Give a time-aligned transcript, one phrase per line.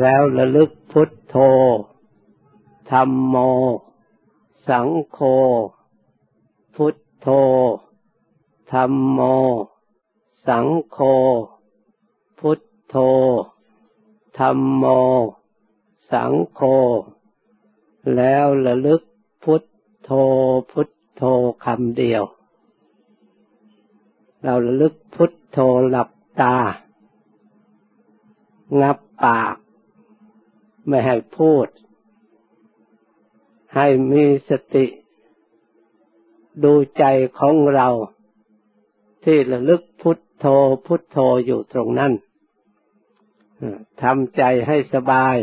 [0.00, 1.36] แล้วระลึกพุทโธ
[2.90, 3.36] ธรรมโม
[4.68, 5.18] สังโฆ
[6.74, 7.28] พุทโธ
[8.72, 9.20] ธรรมโม
[10.46, 10.98] สังโฆ
[12.38, 12.96] พุทโธ
[14.38, 14.84] ธรรมโม
[16.12, 16.60] สังโฆ
[18.16, 19.02] แล้วระลึก
[19.44, 19.62] พุท
[20.04, 20.10] โธ
[20.70, 21.22] พุทโธ
[21.64, 22.24] คำเดียว
[24.42, 25.58] เราระลึกพุทโธ
[25.90, 26.10] หลับ
[26.40, 26.56] ตา
[28.80, 29.56] งับปาก
[30.88, 31.66] ไม่ให้พูด
[33.74, 34.86] ให้มีสติ
[36.64, 37.04] ดูใจ
[37.38, 37.88] ของเรา
[39.24, 40.46] ที่ระลึกพุทโธ
[40.86, 42.12] พุทโธอยู่ตรงนั้น
[44.02, 45.36] ทำใจให้สบาย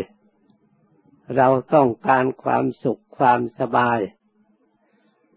[1.38, 4.00] เราต้องการความสุขความสบาย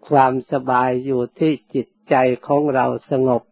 [0.08, 2.14] ความสบายอยู่ที่จิตใจ
[2.46, 3.42] ของเราสงบ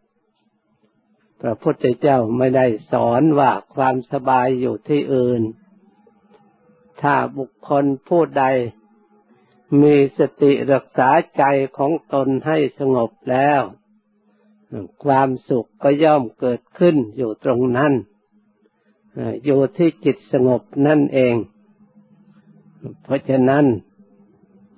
[1.41, 5.41] พระพุทธเจ้าไม่ได้สอนว่าความสบายอยู่ที่อื่น
[7.01, 8.45] ถ้าบุคคลผู้ใด
[9.81, 11.43] มีสติรักษาใจ
[11.77, 13.61] ของตนให้สงบแล้ว
[15.03, 17.93] ความสุขก็ย่อมเกิดขึ้นอยู่ตรงนั้น
[19.43, 21.35] อยู่ที่จิตสงบนั่นเอง
[23.03, 23.65] เพราะฉะนั้น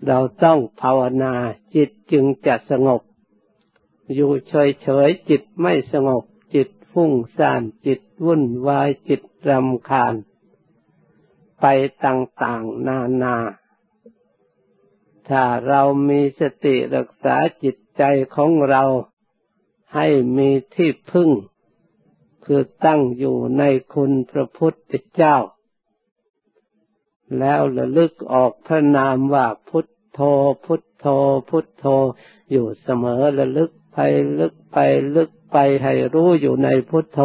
[0.08, 1.34] เราต้องภาวนา
[1.76, 3.02] จิตจึงจะสงบ
[4.16, 6.23] อยู่เฉยๆจิตไม่สงบ
[6.56, 10.14] จิตฟุ้งซ่านจิตวุ่นวายจิตรำคาญ
[11.62, 11.66] ไป
[12.06, 13.36] ต่างๆ นานา
[15.30, 18.04] ถ้าเรามีสติรักษาจิตใจ
[18.36, 18.84] ของเรา
[19.96, 21.30] ให้มีที่พึ่ง
[22.46, 23.64] คือตั้งอยู่ใน
[23.94, 25.38] คุณพระพุทธเจ้า
[27.40, 30.20] แล้วระลึกออกพระนามว่าพุทโธ
[30.66, 31.06] พุทโธ
[31.50, 31.86] พุทโธ
[32.52, 33.98] อยู่เสมอระลึกไป
[34.40, 34.78] ลึกไป
[35.16, 37.20] ลึกไปให้รู้อยู่ในพุทโธ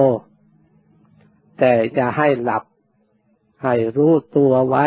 [1.58, 2.64] แต่จะให้หลับ
[3.62, 4.86] ให้รู้ตัวไว้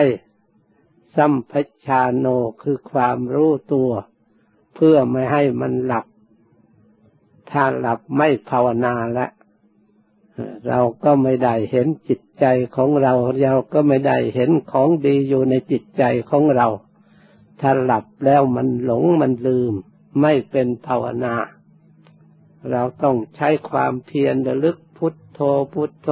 [1.16, 1.54] สัมพ
[1.86, 2.26] ชาโน
[2.62, 3.90] คือความรู้ตัว
[4.76, 6.06] เพื่อไม่ให้มันหลับ
[7.52, 9.32] ถ้าหลับไม่ภาวนาแล้ว
[10.68, 12.46] เราก็ไม่ได้เห็นจิตใจ
[12.76, 16.68] ของเรา เราก็ไม่ได้เห็นของดีอยู่ในจิตใจของเรา
[17.62, 19.74] ถ้าหลับแล้วมันหลงมันลืม
[20.22, 21.36] ไม่เป็นภาวนา
[22.72, 25.40] เราต้องใช้ความเพียรระลึกพุทโธ
[25.74, 26.10] พุทโธ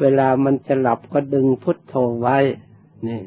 [0.00, 2.38] เวลามันจะหลับก็ดึงพุทโธไว้
[3.08, 3.22] นี่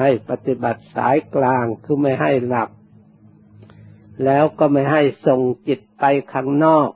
[0.00, 2.70] ให้ปฏิบัติสายกลางคือไม่ให้หลับ
[4.24, 6.90] แล้วก็ไม่ให้ส่งจิตไปข้างนอก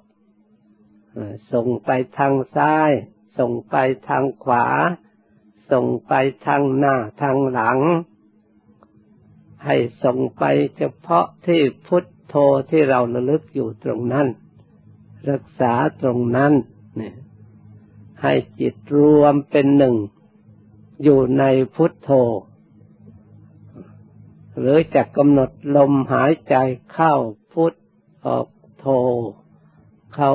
[1.52, 2.90] ส่งไปทางซ้าย
[3.38, 3.76] ส่งไป
[4.08, 4.66] ทางขวา
[5.72, 6.12] ส่งไป
[6.46, 7.78] ทางหน้าทางหลัง
[9.64, 10.44] ให้ส่งไป
[10.76, 12.34] เฉพาะที่พุทโธ
[12.70, 14.26] ที่เราระลึกอยู่ตรงนั้น
[15.30, 15.72] รักษา
[16.02, 16.52] ตรงนั้น
[16.96, 17.14] เนี่ย
[18.22, 19.96] ให้จิตรวมเป็นหนึ่ง
[21.02, 22.10] อยู่ในพุทโธ
[24.58, 26.54] หรือจะกำหนดลมหายใจ
[26.92, 27.14] เข้า
[27.52, 27.72] พุท
[28.26, 28.86] ออกโธ
[30.14, 30.32] เข้า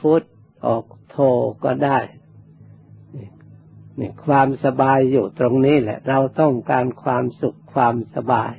[0.00, 0.22] พุท
[0.66, 1.16] ออกโท
[1.64, 1.98] ก็ได้
[3.98, 8.52] นี่ความสบายอยู่ตรงนี้แหละ เราต้องการความสุขความสบาย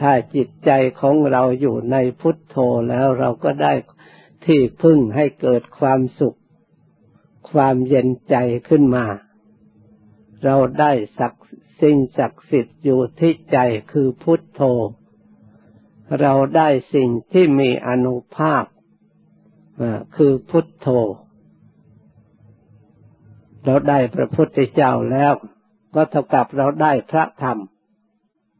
[0.00, 0.70] ถ้าจิตใจ
[1.00, 2.56] ของเราอยู่ในพุทโธ
[2.88, 3.72] แล้วเราก็ได้
[4.44, 6.36] ที่พึ่งให้เกิดความสุข
[7.50, 8.36] ความเย็นใจ
[8.68, 9.06] ขึ้นมา
[10.44, 11.32] เราได้สัก
[11.80, 13.58] สิ่งศักดิ์สิทธิ์อยู่ที่ใจ
[13.92, 14.62] คือพุทโธ
[16.20, 18.64] เราได้สิ่งที่มีอนุภาพ
[20.16, 20.88] คือพุทโธ
[23.64, 25.32] เราได้พระพุทธเจ้าแล้ว
[25.94, 27.58] ก็เท่ากับเราได้พระธรรม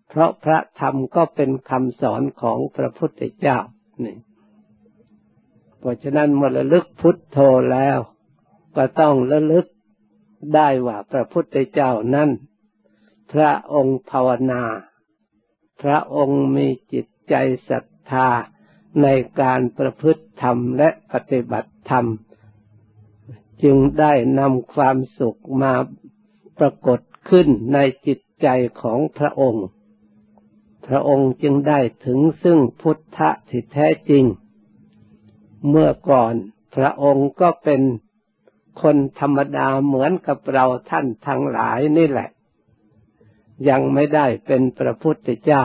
[0.09, 3.59] เพราะพระธรรมก็เป็นคำสอนของพระพุทธเจ้า
[4.05, 4.17] นี่
[5.79, 7.39] เพราะฉะนั้นเมื่อระลึกพุทโธ
[7.73, 7.99] แล้ว
[8.77, 9.67] ก็ต้องระลึก
[10.55, 12.31] ได้ว่าพระพุทธเจ้านั้น
[13.33, 14.63] พระองค์ภาวนา
[15.83, 17.35] พระองค์มีจิตใจ
[17.69, 18.29] ศรัทธา
[19.03, 19.09] ใน
[19.41, 22.07] การประพฤติธรรมและปฏิบัติธรรม
[23.63, 25.73] จึงได้นำความสุขมา
[26.59, 28.49] ปรากฏขึ้นในจิตใจ
[28.83, 29.67] ของพระองค์
[30.87, 34.25] พระองค์จึงได้ถึงซึ่งพุทธะที่แท้จริง
[35.69, 36.35] เมื่อก่อน
[36.77, 37.81] พระองค์ก็เป็น
[38.83, 42.29] คนธรรมดาเหมือนกับเราท่านทั้งหลายนี่แหละ
[43.69, 45.65] ยังไม่ได้เป็นพระพุทธเจ้า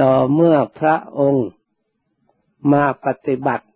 [0.00, 1.48] ต่อเมื่อพระองค์
[2.72, 3.66] มาปฏิบัติ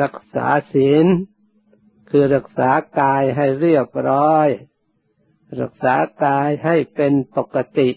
[0.00, 1.06] รักษาศีล
[2.10, 2.70] คือรักษา
[3.00, 4.48] กายให้เรียบร้อย
[5.60, 5.94] รักษา
[6.24, 7.90] กายให้เป็นปกติ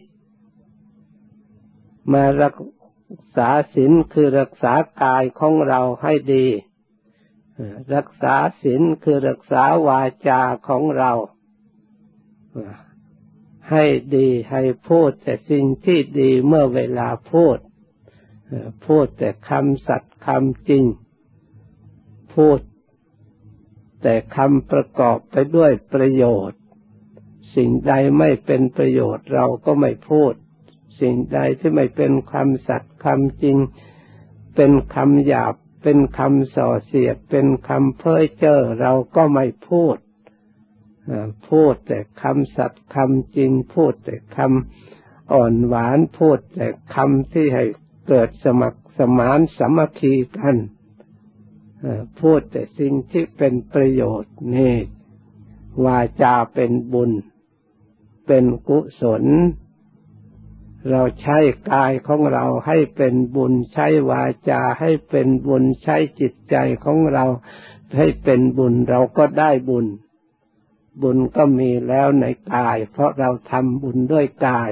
[2.12, 2.56] มารัก
[3.38, 4.74] ษาศีลคือรักษา
[5.04, 6.46] กายของเราให้ดี
[7.96, 11.12] รักษาศีลคือรักษาวาจาของเรา
[13.72, 13.86] ให้
[14.16, 17.58] ดีให้พูดแต่สิ่งที่ดีเมื่อเวลาพูด
[18.86, 20.86] พูดแต่คำสัตย์คำจริง
[22.34, 22.60] พูด
[24.02, 26.60] แต่คำประกอบไปด้วยประโยชน์
[27.56, 30.34] สิ่งใดไม่เป็นประโยชน์เราก็ไม่พูด
[31.02, 33.58] สิ่งใดที่ไม่เป็นคำสัตย์คำจริง
[34.56, 35.56] เป็นคำหยาบ
[35.88, 39.98] เป็นคำส่อเสียด เป็นคำเพ้อเจ้อเราก็ไม่พูด
[41.50, 47.66] พูดแต่คำสัตย์คำจริงพูดแต่คำอ่อนหวานพูดแต่คำที่ให้
[48.08, 50.58] เกิดสมัครสมานสมัคคีกัน
[52.20, 54.76] พูดแต่สิ่งที่เป็นประโยชน์นี่
[55.86, 57.12] วาจาเป็นบุญ
[58.28, 59.24] เป็นกุศล
[60.92, 61.38] เราใช้
[61.72, 66.56] กายของเราให้เป็นบุญใช้วาจาให้เป็นบุญใช้จิตใจ
[66.86, 67.26] ของเรา
[67.98, 69.86] ให้เป็นบุญเราก็ได้บุญ
[71.04, 74.70] บุญก็มีแล้วในกาย เพราะเราทำบุญด้วยกาย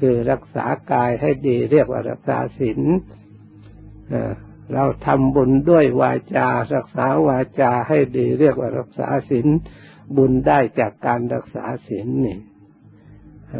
[0.00, 2.80] คือรักษากายให้ดีเรียกว่ารักษาศีล
[4.74, 9.46] เราทำบุญด้วยวาจา รักษาวาจาให้ดีเรียกว่ารักษาศีล
[10.16, 12.38] บุญได้จากการรักษาศีลนี่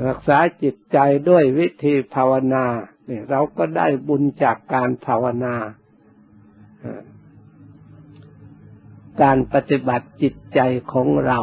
[0.06, 0.99] รักษาจิตใจ
[1.29, 2.64] ด้วยวิธีภาวนา
[3.06, 5.56] เนี่ยเราก็ได้บุญจากการภาวนา
[9.23, 10.61] การปฏิบัติจิตใจ
[10.93, 11.41] ของเรา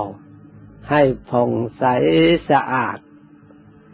[0.90, 1.84] ให้ผ่องใส
[2.50, 2.98] สะอาด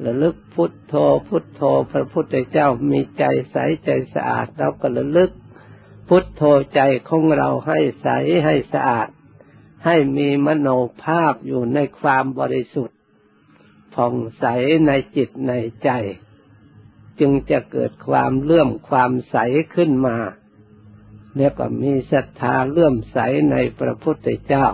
[0.06, 0.94] ระลึกพุทโธ
[1.28, 1.62] พุทโธ
[1.92, 5.32] พระพุทธเจ้ามีใจใสใจสะอาดเราก็ระลึก
[6.08, 6.44] พุทโธ
[6.76, 8.08] ใจของเราให้ใส
[8.46, 9.08] ให้สะอาด
[9.86, 10.70] ให้มีมโน
[11.04, 12.97] ภาพอยู่ในความบริสุทธิ์
[13.98, 14.46] ผ่องใส
[14.88, 15.54] ในจิตใน
[15.84, 15.90] ใจ
[17.20, 19.38] จึงจะเกิดความเลื่อมความใส
[19.76, 20.18] ขึ้นมา
[21.36, 23.18] เนี่ยก็มีศรัทธาเลื่อมใส
[23.52, 24.68] ในพระพุทธเจ้า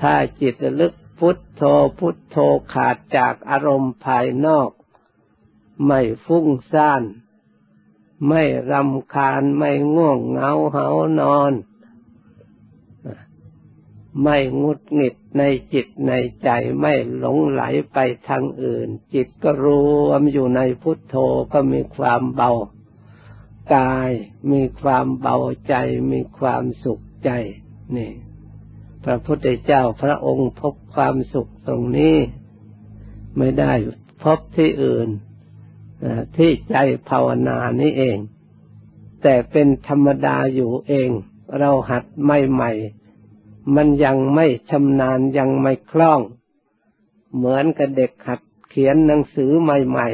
[0.00, 1.62] ถ้าจิตลึกพุทโธ
[1.98, 2.36] พุทโธ
[2.72, 4.70] ขาดจากอารมณ์ภายนอก
[5.86, 7.02] ไม่ฟุ้งซ่าน
[8.28, 10.88] ไม่รำคาญไม่ง่วงเหงาเหา
[11.20, 11.52] นอน
[14.22, 15.42] ไม่งุดหงิดใน
[15.72, 17.98] จิตในใจไม่หลงไหลไป
[18.28, 19.66] ทางอื่น จิตก็ร
[20.06, 21.16] วมอยู่ในพุทโธ
[21.52, 22.52] ก็มีความเบา
[23.74, 24.10] กาย
[24.50, 25.36] มีความเบา
[25.68, 25.74] ใจ
[26.12, 27.30] มีความสุขใจ
[27.96, 28.12] นี่
[29.04, 32.16] พระพุทธเจ้าพระองค์พบความสุขตรงนี้
[33.36, 33.72] ไม่ได้
[34.22, 35.08] พบที่อื่น
[36.36, 36.76] ที่ใจ
[37.08, 38.18] ภาวนานี้เอง
[39.22, 41.08] แต่เป็นธรรมดาอยู่เอง
[41.58, 42.72] เราหัดไม่ใหม่
[43.74, 46.20] มันยังไม่ชำนาญยังไม่คล่อง
[47.34, 50.08] เหมือนกับเด็กหัดเขียนหนังสือใหม่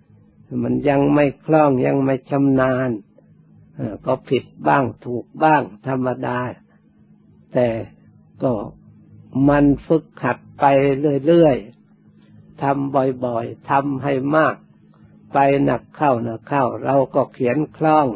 [0.00, 2.90] ๆ มันยังไม่คล่องยังไม่ชำนาญ
[4.06, 6.38] ก็ผิดบ้างถูกบ้างธรรมดา
[7.54, 7.68] แต่
[8.42, 8.52] ก็
[9.48, 10.64] มันฝึกหัดไป
[11.26, 12.94] เรื่อยๆทำ
[13.24, 14.54] บ่อยๆทำให้มาก
[15.32, 18.06] ไปหนักเข้าหนักเข้า เราก็เขียนคล่อง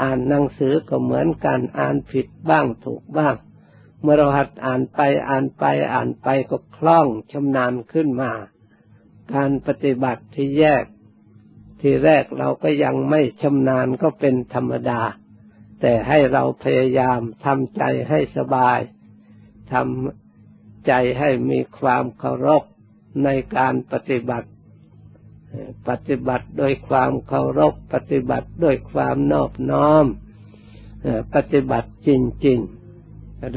[0.00, 3.34] อ่านหนังสือก็เหมือนกันอ่านผิดบ้างถูกบ้าง
[4.02, 8.32] เมื่อเราหัดอ่านไปอ่านไปอ่านไปก็คล่องชำนาญขึ้นมา
[9.34, 10.84] การปฏิบัติที่แยก
[11.80, 15.00] ที่แรกเราก็ยังไม่ชำนาญก็เป็นธรรมดา
[15.80, 18.78] แต่ให้เราพยายามทำใจให้สบาย
[19.72, 22.62] ทำใจให้มีความเคารพ
[23.24, 24.48] ในการปฏิบัติ
[25.88, 30.04] ปฏิบัติโดยความเคารพ ปฏิบัติด้วยความนอบน้อม
[31.34, 32.10] ปฏิบัติจ
[32.46, 32.81] ริงๆ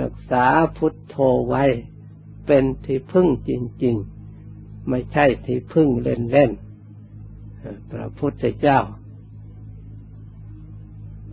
[0.02, 0.46] รักษา
[0.78, 1.16] พุทโธ
[1.48, 1.64] ไว้
[2.46, 3.52] เป็นที่พึ่งจ
[3.84, 3.96] ริง
[4.42, 8.80] ๆ ไม่ใช่ที่พึ่งเล่นๆพระพุทธเจ้า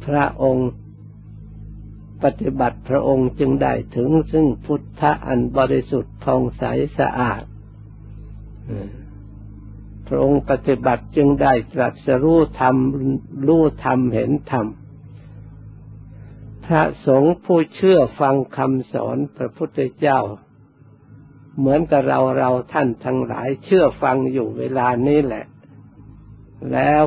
[0.04, 0.71] พระองค์
[2.23, 6.64] ปฏิบัติพระองค์จึงได้ถึงซึ่งพุทธะอันบริสุทธิ์ผ่องใส
[6.99, 7.42] สะอาด
[10.09, 12.76] พระองค์ปฏิบัติจึงได้ตรัสรู้ธรรม
[13.47, 14.66] รู้ธรรมเห็นธรรม
[16.66, 20.21] พระสงฆ์ผู้เชื่อฟังคำสอนพระพุทธเจ้า
[21.59, 25.45] เหมือนกับเราเราท่านทั้งหลายเชื่อฟังอยู่เวลานี้แหละ
[26.73, 27.02] แล้ว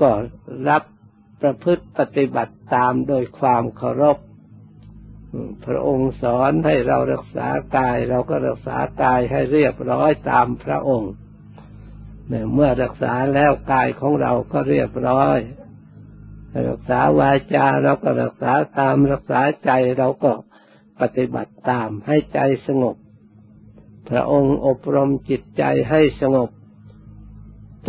[0.00, 0.10] ก็
[0.68, 0.82] รับ
[1.42, 4.18] ประพฤติปฏิบัติตามโดยความเคารพ
[5.66, 11.12] พระองค์สอนให้เรารักษากาย เราก็รักษากายให้เรียบร้อยตามพระองค์
[12.54, 15.38] เมื่อรักษาแล้วกายของเราก็เรียบร้อย
[16.68, 20.32] รักษาวาจาเราก็รักษาตามรักษาใจเราก็
[21.00, 22.96] ปฏิบัติตามให้ใจสงบ
[24.08, 26.50] พระองค์อบรมจิตใจให้สงบ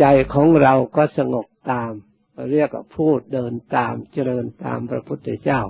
[0.00, 0.04] ใจ
[0.34, 1.92] ของเราก็สงบตาม
[2.52, 5.60] เรียกว่าพูดเดินตามเจริญตามพระพุทธเจ้า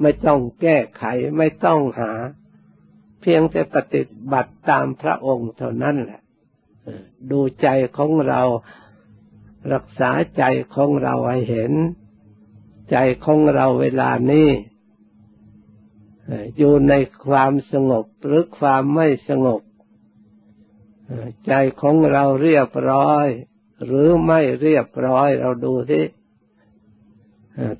[0.00, 1.04] ไม่ต้องแก้ไข
[1.38, 2.12] ไม่ต้องหา
[3.20, 6.20] เพียงแต่ปฏิบัติตามพระองค์เท่านั้นแหละ
[7.30, 8.42] ดูใจของเรา
[9.72, 11.72] รักษาใจของเราให้เห็น
[12.90, 14.50] ใจของเราเวลานี้
[16.56, 16.94] อยู่ใน
[17.26, 19.60] ความสงบหรือความไม่สงบ
[21.46, 23.26] ใจของเราเรียบร้อย
[23.84, 26.06] หรือไม่เรียบร้อยเราดูที่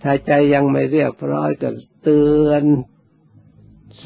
[0.03, 1.71] ถ้าใจยังไม่เรียบร้อยก็
[2.03, 2.65] เตือน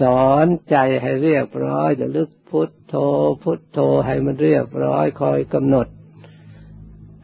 [0.00, 2.94] สอนใจให้เรียบร้อยจะลึกพุทโธ
[3.42, 5.86] พุทโธให้มันเรียบร้อยคอยกำหนด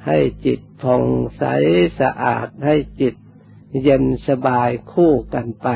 [0.07, 1.05] ให้จิตผ่อง
[1.39, 1.45] ใส
[2.01, 3.15] สะอาดให้จิต
[3.83, 5.69] เย็นสบายคู่กันไป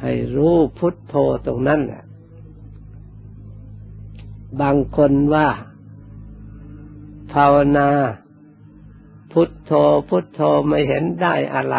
[0.00, 1.14] ให้รู้พุทโธ
[1.46, 2.04] ตรงนั้นแหละ
[4.60, 5.48] บางคนว่า
[7.32, 7.88] ภาวนา
[9.32, 9.72] พุทโธ
[10.08, 11.76] พุทโธไม่เห็นได้อะไร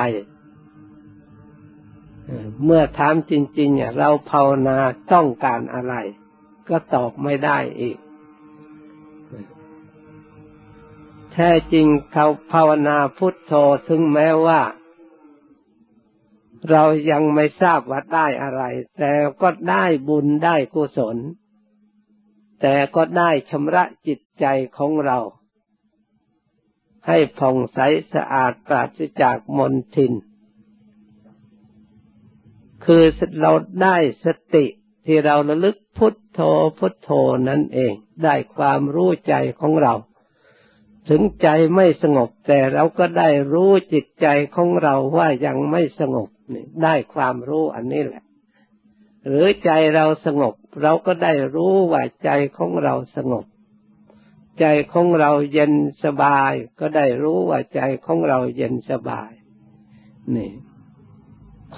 [2.63, 4.77] เมื่อถามจริง ๆเราภาวนา
[5.13, 5.93] ต้องการอะไร
[6.69, 7.98] ก็ตอบไม่ได้อีก
[11.34, 13.53] แท้จริงเขาภาวนาพุทโธ
[13.88, 14.62] ถึงแม้ว่า
[16.71, 18.63] เรายังไม่ทราบว่าได้อะไร
[18.97, 19.11] แต่
[19.41, 21.17] ก็ได้บุญได้กุศล
[22.61, 24.45] แต่ก็ได้ชำระจิตใจ
[24.77, 25.19] ของเรา
[27.07, 27.79] ให้ผ่องใส
[28.13, 30.13] สะอาดปราศจากมลทิน
[32.85, 33.03] คือ
[33.41, 33.51] เรา
[33.83, 34.65] ได้สติ
[35.05, 36.39] ที่เราระลึกพุทโธ
[36.79, 37.09] พุทโธ
[37.49, 39.93] นั่นเอง ได้ความรู้ใจของเรา
[41.09, 46.29] ถึงใจไม่สงบแต่เราก็ได้รู้จิตใจของเราว่ายังไม่สงบ
[46.84, 48.24] ได้ความรู้อันนี้แหละ
[49.27, 53.46] หรือใจเราสงบ เราก็ได้รู้ว่าใจของเราสงบ
[54.60, 59.32] ใจของเราเย็นสบาย ก็ได้รู้ว่าใจของเราเย็นสบาย
[60.36, 60.51] นี่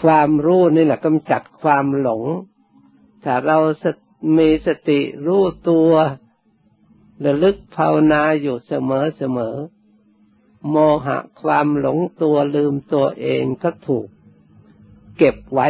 [0.02, 2.24] ความรู้นี่แหละกำจัดความหลง
[3.24, 3.58] ถ้าเรา
[4.38, 5.92] มีสติรู้ตัว
[7.26, 9.56] ระลึกภาวนาอยู่เสมอเสมอ
[10.70, 10.76] โม
[11.06, 14.08] หะความหลงตัวลืมตัวเองก็ถูก
[15.24, 15.70] เก็บไว้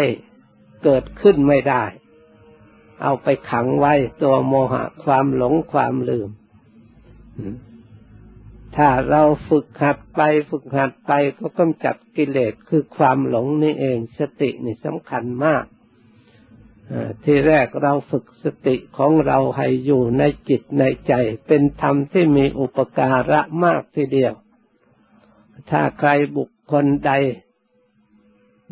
[0.83, 1.83] เกิดขึ้นไม่ได้
[3.01, 6.29] เอาไปขังไว้ตัวโมหะความหลงความลืม
[8.75, 15.65] ถ้าเราฝึกหัดไปฝึกหัดไปก็กำจัดกิเลสคือความหลงนี่เอง สตินี่สำคัญมาก
[17.23, 21.13] ที่แรกเราฝึกสติของเราให้อยู่ในจิตในใจ
[21.47, 24.33] เป็นธรรมที่มีอุปการะมากทีเดียว
[25.69, 27.11] ถ้าใครบุคคลใด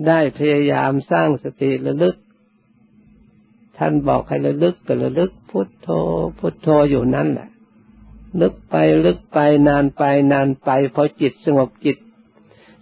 [0.07, 2.15] ได้พยายามสร้างสติระลึก
[3.77, 5.89] ท่านบอกให้ระลึกก็ระลึก พุทโธ
[6.39, 7.49] พุทโธอยู่นั่นแหละ
[8.41, 8.75] ลึกไป
[9.05, 10.03] ลึกไปนานไป
[10.33, 11.97] นานไปพอจิตสงบจิต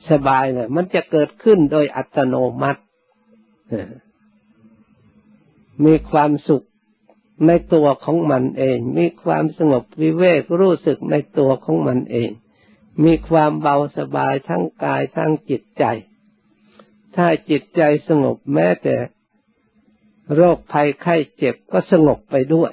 [0.10, 2.82] สบายเนี่ยมันจะเกิดขึ้นโดยอัตโนมัติ
[5.86, 6.66] มีความสุข
[7.48, 12.30] ในตัวของมันเอง มีความสงบวิเวกรู้สึกในตัวของมันเอง
[13.04, 15.84] มีความเบาสบายทั้งกายทั้งจิตใจ
[17.18, 18.96] ถ้าจิตใจสงบแม้แต่
[20.36, 22.72] โรคภัยไข้เจ็บก็สงบไปด้วย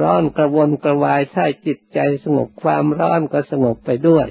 [0.00, 4.28] ร้อนกระวนกระวายถ้าจิตใจสงบความร้อนก็สงบไปด้วย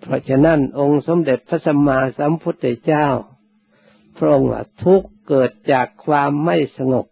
[0.00, 3.08] เพราะฉะนั้นองค์สมเด็จพระสัมมาสัมพุทธเจ้า
[4.16, 4.50] พระองค์
[4.82, 7.06] ทุกเกิดจากความไม่สงบ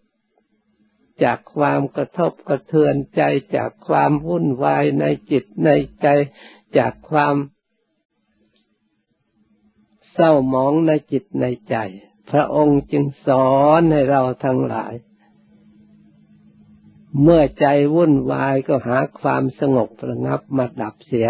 [1.25, 3.23] จากความกระทบกระเทือนใจ
[3.57, 5.71] จากความวุ่นวายในจิตใน
[6.03, 6.09] ใจ
[6.79, 7.35] จากความ
[10.15, 11.77] เศร้าหมองในจิตในใจ
[12.31, 14.95] พระองค์จึงสอนให้เราทั้งหลาย
[17.23, 21.29] เมื่อใจวุ่นวายก็หาความสงบระงับมาดับเสีย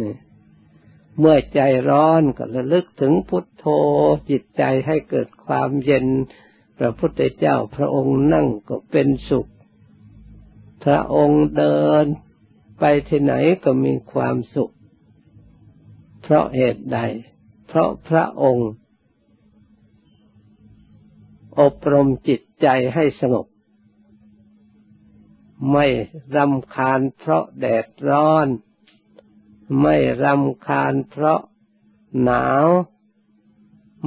[0.00, 0.14] นี่
[1.18, 1.60] เมื่อใจ
[1.90, 3.64] ร้อนก็ระลึกถึงพุทโธ
[4.30, 6.06] จิตใจให้เกิดความเย็น
[6.78, 9.48] พระพุทธเจ้าพระองค์นั่งก็เป็นสุข
[10.84, 12.04] พระองค์เดิน
[12.78, 13.34] ไปที่ไหน
[13.64, 14.70] ก็มีความสุข
[16.22, 16.98] เพราะเหตุใด
[17.68, 18.70] เพราะพระองค์
[21.60, 23.46] อบรมจิตใจให้สงบ
[25.72, 25.86] ไม่
[26.36, 28.46] รำคาญเพราะแดดร้อน
[29.80, 31.40] ไม่รำคาญเพราะ
[32.22, 32.66] หนาว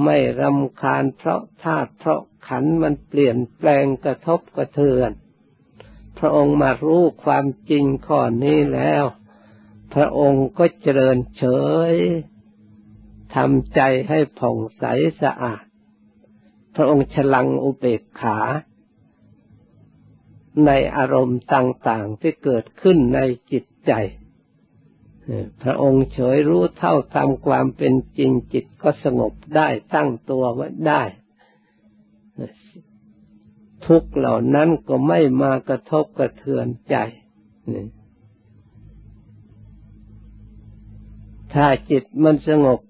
[0.04, 5.10] ไม่รำคาญเพราะธาตุเพราะขันมันเปลี่ยนแปลงกระทบกระเทือน
[6.18, 9.04] พระองค์มารู้ความจริงข้อนี้แล้ว
[9.94, 11.44] พระองค์ก็เจริญเฉ
[11.92, 11.94] ย
[13.34, 14.84] ทำใจให้ผ่องใส
[15.22, 15.64] สะอาด
[16.74, 18.38] พระองค์ฉลังอุเบกขา
[20.66, 23.20] ในอารมณ์ต่างๆที่เกิดขึ้นใน
[23.52, 23.92] จิตใจ
[25.62, 31.02] พระองค์เฉยรู้เท่าตามความเป็นจริงจิตก็สงบได้ตั้งตัวไว้ได้
[33.86, 36.96] ทุกเหล่านั้นก็ไม่มากระทบกระเทือนใจ
[41.54, 42.80] ถ้าจิตมันสงบ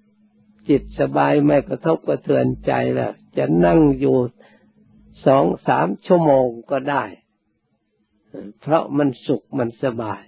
[0.68, 4.16] จิตสบายไม่กระทบกระเทือนใจแล้วจะนั่งอยู่
[5.26, 7.04] สองสามชั่วโมงก็ได้
[8.60, 10.22] เพราะมันสุขมันสบาย